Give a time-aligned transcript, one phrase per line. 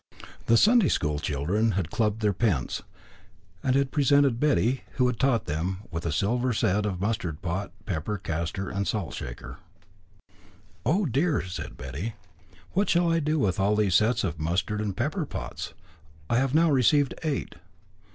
[0.47, 2.81] The Sunday school children had clubbed their pence,
[3.61, 7.71] and had presented Betty, who had taught them, with a silver set of mustard pot,
[7.85, 9.57] pepper caster, and salt cellar.
[10.87, 12.15] "Oh, dear!" said Betty,
[12.71, 15.75] "what shall I do with all these sets of mustard and pepper pots?
[16.31, 17.53] I have now received eight."